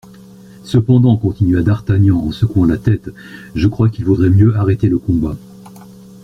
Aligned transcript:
Cependant, 0.63 1.15
continua 1.15 1.61
d'Artagnan 1.61 2.17
en 2.25 2.31
secouant 2.31 2.65
la 2.65 2.79
tête, 2.79 3.11
je 3.53 3.67
crois 3.67 3.87
qu'il 3.89 4.03
vaudrait 4.05 4.31
mieux 4.31 4.55
arrêter 4.55 4.89
le 4.89 4.97
combat. 4.97 5.37